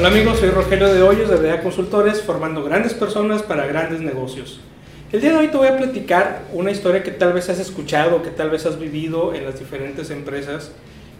Hola 0.00 0.08
amigos, 0.08 0.38
soy 0.38 0.48
Rogelio 0.48 0.90
de 0.94 1.02
Hoyos 1.02 1.28
de 1.28 1.36
DEA 1.36 1.60
Consultores, 1.60 2.22
formando 2.22 2.64
grandes 2.64 2.94
personas 2.94 3.42
para 3.42 3.66
grandes 3.66 4.00
negocios. 4.00 4.58
El 5.12 5.20
día 5.20 5.32
de 5.32 5.36
hoy 5.36 5.48
te 5.48 5.58
voy 5.58 5.68
a 5.68 5.76
platicar 5.76 6.44
una 6.54 6.70
historia 6.70 7.02
que 7.02 7.10
tal 7.10 7.34
vez 7.34 7.50
has 7.50 7.58
escuchado, 7.58 8.22
que 8.22 8.30
tal 8.30 8.48
vez 8.48 8.64
has 8.64 8.80
vivido 8.80 9.34
en 9.34 9.44
las 9.44 9.58
diferentes 9.58 10.08
empresas. 10.08 10.72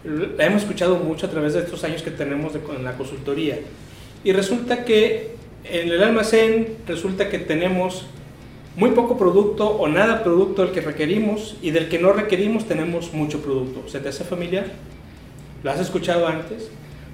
La 0.03 0.47
hemos 0.47 0.63
escuchado 0.63 0.97
mucho 0.97 1.27
a 1.27 1.31
través 1.31 1.53
de 1.53 1.61
estos 1.61 1.85
años 1.85 2.01
que 2.01 2.11
tenemos 2.11 2.55
en 2.55 2.83
la 2.83 2.97
consultoría. 2.97 3.59
Y 4.25 4.33
resulta 4.33 4.83
que 4.87 5.37
en 5.65 5.93
el 5.93 6.03
almacén 6.03 6.79
resulta 6.87 7.29
que 7.29 7.39
tenemos 7.39 8.07
muy 8.77 8.93
poco 8.93 9.19
producto 9.19 9.69
o 9.69 9.89
nada 9.89 10.25
producto 10.25 10.63
del 10.63 10.73
que 10.73 10.81
requerimos 10.81 11.59
y 11.61 11.71
del 11.73 11.91
que 11.91 11.99
no 11.99 12.15
requerimos 12.15 12.67
tenemos 12.67 13.13
mucho 13.13 13.43
producto. 13.43 13.87
¿Se 13.91 14.01
te 14.01 14.09
hace 14.09 14.25
familiar? 14.25 14.69
¿Lo 15.63 15.71
has 15.71 15.81
escuchado 15.81 16.27
antes? 16.27 16.71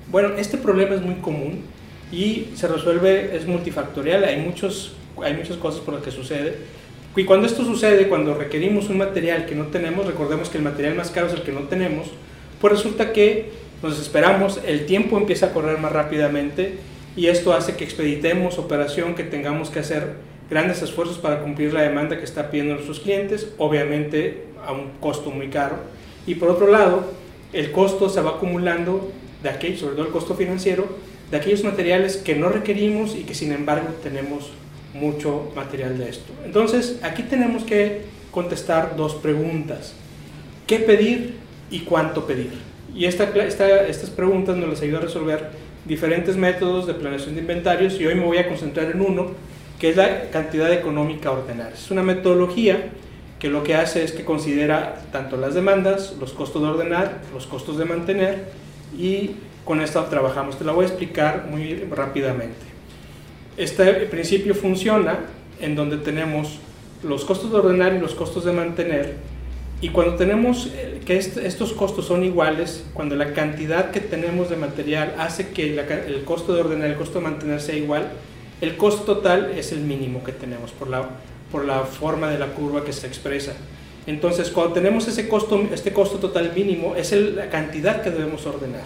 Bueno, 0.09 0.35
este 0.37 0.57
problema 0.57 0.95
es 0.95 1.03
muy 1.03 1.17
común 1.17 1.63
y 2.13 2.49
se 2.55 2.69
resuelve, 2.69 3.37
es 3.37 3.47
multifactorial, 3.47 4.23
hay, 4.25 4.37
muchos, 4.37 4.95
hay 5.23 5.35
muchas 5.35 5.57
cosas 5.57 5.81
por 5.81 5.95
las 5.95 6.03
que 6.03 6.13
sucede. 6.13 6.57
Y 7.17 7.25
cuando 7.25 7.47
esto 7.47 7.65
sucede, 7.65 8.09
cuando 8.09 8.35
requerimos 8.35 8.89
un 8.89 8.99
material 8.99 9.47
que 9.47 9.55
no 9.55 9.67
tenemos, 9.67 10.07
recordemos 10.07 10.49
que 10.49 10.59
el 10.59 10.65
material 10.65 10.95
más 10.95 11.11
caro 11.11 11.27
es 11.27 11.33
el 11.33 11.43
que 11.43 11.51
no 11.51 11.61
tenemos, 11.63 12.09
pues 12.61 12.73
resulta 12.73 13.13
que 13.13 13.51
nos 13.83 14.01
esperamos, 14.01 14.61
el 14.65 14.87
tiempo 14.87 15.19
empieza 15.19 15.47
a 15.47 15.53
correr 15.53 15.79
más 15.79 15.93
rápidamente 15.93 16.79
y 17.17 17.27
esto 17.27 17.53
hace 17.53 17.75
que 17.75 17.85
expeditemos 17.85 18.59
operación, 18.59 19.15
que 19.15 19.25
tengamos 19.25 19.71
que 19.71 19.81
hacer 19.81 20.15
grandes 20.49 20.83
esfuerzos 20.83 21.19
para 21.19 21.41
cumplir 21.41 21.73
la 21.73 21.83
demanda 21.83 22.19
que 22.19 22.25
está 22.25 22.51
pidiendo 22.51 22.75
nuestros 22.75 23.01
clientes, 23.01 23.49
obviamente 23.59 24.45
a 24.65 24.73
un 24.73 24.91
costo 25.01 25.31
muy 25.31 25.49
caro. 25.49 25.77
Y 26.27 26.37
por 26.37 26.51
otro 26.51 26.69
lado, 26.69 27.13
el 27.53 27.73
costo 27.73 28.09
se 28.09 28.21
va 28.21 28.33
acumulando 28.33 29.11
de 29.47 29.53
aquellos, 29.53 29.81
sobre 29.81 29.95
todo 29.95 30.07
el 30.07 30.13
costo 30.13 30.35
financiero, 30.35 30.87
de 31.31 31.37
aquellos 31.37 31.63
materiales 31.63 32.17
que 32.17 32.35
no 32.35 32.49
requerimos 32.49 33.15
y 33.15 33.23
que 33.23 33.35
sin 33.35 33.53
embargo 33.53 33.89
tenemos 34.03 34.51
mucho 34.93 35.53
material 35.55 35.99
de 35.99 36.09
esto. 36.09 36.33
Entonces, 36.45 36.99
aquí 37.03 37.23
tenemos 37.23 37.63
que 37.63 38.03
contestar 38.33 38.97
dos 38.97 39.15
preguntas. 39.15 39.95
¿Qué 40.67 40.81
pedir 40.81 41.37
y 41.71 41.81
cuánto 41.81 42.27
pedir? 42.27 42.51
Y 42.93 43.05
esta, 43.05 43.25
estas 43.35 44.11
preguntas 44.11 44.57
nos 44.57 44.69
las 44.69 44.83
ayuda 44.83 44.99
a 44.99 45.03
resolver 45.03 45.51
diferentes 45.85 46.37
métodos 46.37 46.89
de 46.89 46.95
planeación 46.95 47.37
de 47.37 47.43
inventarios 47.43 48.01
y 48.01 48.07
hoy 48.07 48.17
me 48.17 48.25
voy 48.25 48.39
a 48.39 48.49
concentrar 48.49 48.91
en 48.91 49.01
uno 49.01 49.31
que 49.79 49.91
es 49.91 49.97
la 49.97 50.31
cantidad 50.31 50.73
económica 50.73 51.29
a 51.29 51.33
ordenar. 51.33 51.73
Es 51.73 51.91
una 51.93 52.03
metodología 52.03 52.89
que 53.39 53.49
lo 53.49 53.63
que 53.63 53.77
hace 53.77 54.03
es 54.03 54.11
que 54.11 54.25
considera 54.25 55.03
tanto 55.13 55.37
las 55.37 55.55
demandas, 55.55 56.17
los 56.19 56.33
costos 56.33 56.63
de 56.63 56.69
ordenar, 56.69 57.21
los 57.33 57.47
costos 57.47 57.77
de 57.77 57.85
mantener 57.85 58.67
y 58.99 59.37
con 59.65 59.81
esto 59.81 60.03
trabajamos. 60.05 60.59
Te 60.59 60.65
la 60.65 60.73
voy 60.73 60.85
a 60.85 60.89
explicar 60.89 61.47
muy 61.51 61.75
rápidamente. 61.91 62.67
Este 63.57 63.93
principio 64.07 64.55
funciona 64.55 65.21
en 65.61 65.75
donde 65.75 65.97
tenemos 65.97 66.59
los 67.03 67.25
costos 67.25 67.51
de 67.51 67.59
ordenar 67.59 67.95
y 67.95 67.99
los 67.99 68.15
costos 68.15 68.45
de 68.45 68.53
mantener 68.53 69.17
y 69.81 69.91
cuando 69.91 70.15
tenemos 70.15 70.71
eh, 70.75 71.01
que 71.05 71.19
estos 71.19 71.73
costos 71.75 72.07
son 72.07 72.25
iguales, 72.25 72.85
cuando 72.95 73.15
la 73.15 73.35
cantidad 73.35 73.91
que 73.91 74.01
tenemos 74.01 74.49
de 74.49 74.57
material 74.57 75.15
hace 75.19 75.49
que 75.49 75.79
el 75.79 76.25
costo 76.25 76.55
de 76.55 76.63
ordenar 76.63 76.89
y 76.89 76.93
el 76.93 76.97
costo 76.97 77.19
de 77.19 77.25
mantener 77.25 77.61
sea 77.61 77.77
igual, 77.77 78.09
el 78.63 78.77
costo 78.79 79.03
total 79.03 79.53
es 79.55 79.73
el 79.73 79.81
mínimo 79.81 80.25
que 80.25 80.33
tenemos 80.33 80.73
por 80.73 80.89
la, 80.89 81.11
por 81.53 81.67
la 81.67 81.81
forma 81.81 82.31
de 82.31 82.39
la 82.39 82.47
curva 82.55 82.85
que 82.85 82.95
se 82.95 83.07
expresa. 83.07 83.53
Entonces, 84.07 84.51
cuando 84.51 84.75
tenemos 84.75 85.09
ese 85.09 85.29
costo, 85.29 85.67
este 85.73 85.93
costo 85.93 86.19
total 86.19 86.53
mínimo, 86.55 86.95
es 86.95 87.13
la 87.13 87.51
cantidad 87.51 88.03
que 88.03 88.11
debemos 88.11 88.47
ordenar. 88.47 88.85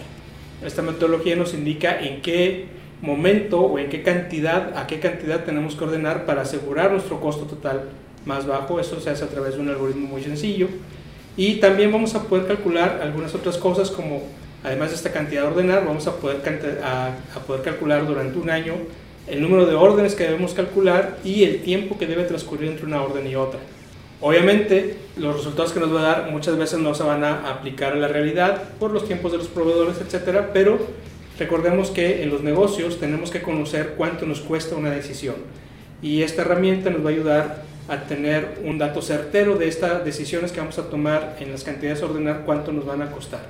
Esta 0.65 0.81
metodología 0.81 1.35
nos 1.35 1.53
indica 1.53 1.99
en 1.99 2.21
qué 2.21 2.65
momento 3.01 3.61
o 3.61 3.79
en 3.79 3.89
qué 3.89 4.03
cantidad, 4.03 4.77
a 4.77 4.87
qué 4.87 4.99
cantidad 4.99 5.43
tenemos 5.43 5.75
que 5.75 5.83
ordenar 5.83 6.25
para 6.25 6.41
asegurar 6.41 6.91
nuestro 6.91 7.19
costo 7.19 7.45
total 7.45 7.83
más 8.25 8.47
bajo. 8.47 8.79
Eso 8.79 8.99
se 8.99 9.11
hace 9.11 9.23
a 9.23 9.27
través 9.27 9.55
de 9.55 9.61
un 9.61 9.69
algoritmo 9.69 10.07
muy 10.07 10.23
sencillo. 10.23 10.67
Y 11.37 11.55
también 11.55 11.91
vamos 11.91 12.15
a 12.15 12.23
poder 12.23 12.47
calcular 12.47 12.99
algunas 13.03 13.33
otras 13.35 13.57
cosas 13.57 13.91
como, 13.91 14.23
además 14.63 14.89
de 14.89 14.95
esta 14.95 15.11
cantidad 15.11 15.43
de 15.43 15.47
ordenar, 15.47 15.85
vamos 15.85 16.07
a 16.07 16.15
poder, 16.15 16.41
a 16.83 17.39
poder 17.45 17.61
calcular 17.61 18.05
durante 18.05 18.37
un 18.37 18.49
año 18.49 18.73
el 19.27 19.41
número 19.41 19.65
de 19.65 19.75
órdenes 19.75 20.15
que 20.15 20.23
debemos 20.23 20.53
calcular 20.53 21.17
y 21.23 21.43
el 21.43 21.61
tiempo 21.61 21.97
que 21.97 22.07
debe 22.07 22.23
transcurrir 22.23 22.69
entre 22.69 22.85
una 22.85 23.01
orden 23.01 23.25
y 23.27 23.35
otra. 23.35 23.59
Obviamente, 24.21 24.97
los 25.17 25.35
resultados 25.35 25.73
que 25.73 25.79
nos 25.79 25.93
va 25.93 25.99
a 25.99 26.03
dar 26.03 26.31
muchas 26.31 26.57
veces 26.57 26.79
no 26.79 26.93
se 26.93 27.03
van 27.03 27.23
a 27.23 27.49
aplicar 27.49 27.93
a 27.93 27.95
la 27.95 28.07
realidad 28.07 28.61
por 28.79 28.91
los 28.91 29.05
tiempos 29.05 29.31
de 29.31 29.39
los 29.39 29.47
proveedores, 29.47 29.99
etcétera, 29.99 30.51
pero 30.53 30.79
recordemos 31.39 31.89
que 31.89 32.21
en 32.21 32.29
los 32.29 32.41
negocios 32.41 32.99
tenemos 32.99 33.31
que 33.31 33.41
conocer 33.41 33.95
cuánto 33.97 34.27
nos 34.27 34.41
cuesta 34.41 34.75
una 34.75 34.91
decisión 34.91 35.35
y 36.01 36.23
esta 36.23 36.41
herramienta 36.41 36.89
nos 36.89 37.03
va 37.03 37.09
a 37.09 37.13
ayudar 37.13 37.63
a 37.87 38.01
tener 38.03 38.59
un 38.63 38.77
dato 38.77 39.01
certero 39.01 39.55
de 39.55 39.67
estas 39.67 40.03
decisiones 40.05 40.51
que 40.51 40.59
vamos 40.59 40.77
a 40.79 40.89
tomar 40.89 41.37
en 41.39 41.51
las 41.51 41.63
cantidades 41.63 42.01
a 42.01 42.05
ordenar, 42.05 42.43
cuánto 42.45 42.71
nos 42.71 42.85
van 42.85 43.01
a 43.01 43.11
costar. 43.11 43.41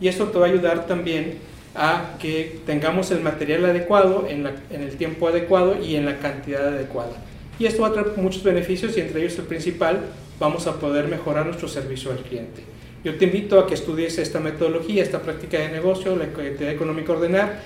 Y 0.00 0.08
esto 0.08 0.26
te 0.28 0.38
va 0.38 0.46
a 0.46 0.48
ayudar 0.48 0.86
también 0.86 1.38
a 1.74 2.16
que 2.18 2.60
tengamos 2.66 3.10
el 3.10 3.20
material 3.20 3.64
adecuado 3.64 4.26
en, 4.28 4.46
el 4.70 4.96
tiempo 4.96 5.28
adecuado 5.28 5.76
y 5.80 5.96
en 5.96 6.06
la 6.06 6.18
cantidad 6.18 6.68
adecuada. 6.68 7.12
Y 7.62 7.66
esto 7.66 7.82
va 7.82 7.88
a 7.88 7.92
traer 7.92 8.08
muchos 8.16 8.42
beneficios 8.42 8.96
y 8.96 9.00
entre 9.00 9.20
ellos 9.20 9.38
el 9.38 9.44
principal, 9.44 10.00
vamos 10.40 10.66
a 10.66 10.80
poder 10.80 11.06
mejorar 11.06 11.46
nuestro 11.46 11.68
servicio 11.68 12.10
al 12.10 12.18
cliente. 12.18 12.60
Yo 13.04 13.14
te 13.14 13.26
invito 13.26 13.56
a 13.60 13.68
que 13.68 13.74
estudies 13.74 14.18
esta 14.18 14.40
metodología, 14.40 15.00
esta 15.00 15.22
práctica 15.22 15.60
de 15.60 15.68
negocio, 15.68 16.16
la 16.16 16.24
actividad 16.24 16.72
económica 16.72 17.12
ordenar. 17.12 17.60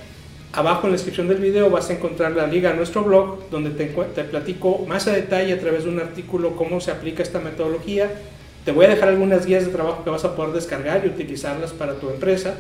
Abajo 0.52 0.86
en 0.86 0.90
la 0.92 0.96
descripción 0.98 1.28
del 1.28 1.38
video 1.38 1.70
vas 1.70 1.88
a 1.88 1.94
encontrar 1.94 2.32
la 2.32 2.46
liga 2.46 2.72
a 2.72 2.74
nuestro 2.74 3.04
blog, 3.04 3.48
donde 3.48 3.70
te, 3.70 3.86
te 3.86 4.24
platico 4.24 4.84
más 4.86 5.06
a 5.06 5.12
detalle 5.12 5.54
a 5.54 5.58
través 5.58 5.84
de 5.84 5.88
un 5.88 5.98
artículo 5.98 6.56
cómo 6.56 6.78
se 6.78 6.90
aplica 6.90 7.22
esta 7.22 7.40
metodología. 7.40 8.10
Te 8.66 8.72
voy 8.72 8.84
a 8.84 8.88
dejar 8.90 9.08
algunas 9.08 9.46
guías 9.46 9.64
de 9.64 9.72
trabajo 9.72 10.04
que 10.04 10.10
vas 10.10 10.26
a 10.26 10.36
poder 10.36 10.52
descargar 10.52 11.06
y 11.06 11.08
utilizarlas 11.08 11.72
para 11.72 11.94
tu 11.94 12.10
empresa. 12.10 12.56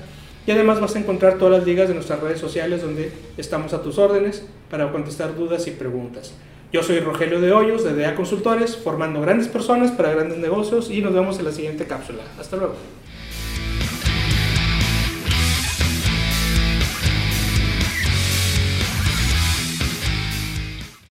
Y 0.46 0.52
además 0.52 0.80
vas 0.80 0.96
a 0.96 1.00
encontrar 1.00 1.36
todas 1.36 1.58
las 1.58 1.66
ligas 1.66 1.88
de 1.88 1.94
nuestras 1.94 2.18
redes 2.18 2.40
sociales 2.40 2.80
donde 2.80 3.12
estamos 3.36 3.74
a 3.74 3.82
tus 3.82 3.98
órdenes 3.98 4.42
para 4.70 4.90
contestar 4.90 5.36
dudas 5.36 5.66
y 5.66 5.72
preguntas. 5.72 6.32
Yo 6.72 6.82
soy 6.82 6.98
Rogelio 6.98 7.40
de 7.40 7.52
Hoyos 7.52 7.84
de 7.84 7.94
DEA 7.94 8.16
Consultores, 8.16 8.76
formando 8.76 9.20
grandes 9.20 9.46
personas 9.46 9.92
para 9.92 10.10
grandes 10.12 10.38
negocios 10.38 10.90
y 10.90 11.00
nos 11.00 11.14
vemos 11.14 11.38
en 11.38 11.44
la 11.44 11.52
siguiente 11.52 11.86
cápsula. 11.86 12.24
Hasta 12.40 12.56
luego. 12.56 12.74